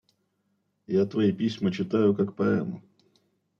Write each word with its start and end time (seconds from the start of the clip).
Я 0.87 1.05
твои 1.05 1.31
письма 1.31 1.71
читаю, 1.71 2.15
как 2.15 2.35
поэму. 2.35 2.81